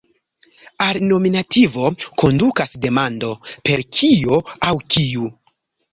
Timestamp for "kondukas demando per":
2.23-3.87